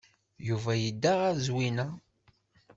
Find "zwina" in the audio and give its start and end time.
1.45-1.87